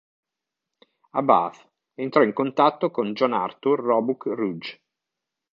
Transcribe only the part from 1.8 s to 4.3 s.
entrò in contatto con John Arthur Roebuck